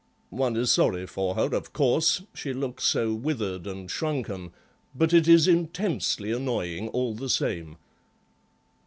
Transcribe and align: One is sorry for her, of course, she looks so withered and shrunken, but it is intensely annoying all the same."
One 0.31 0.55
is 0.57 0.71
sorry 0.71 1.05
for 1.05 1.35
her, 1.35 1.53
of 1.55 1.73
course, 1.73 2.23
she 2.33 2.53
looks 2.53 2.85
so 2.85 3.13
withered 3.13 3.67
and 3.67 3.87
shrunken, 3.91 4.51
but 4.95 5.13
it 5.13 5.27
is 5.27 5.47
intensely 5.47 6.31
annoying 6.31 6.89
all 6.89 7.13
the 7.13 7.29
same." 7.29 7.77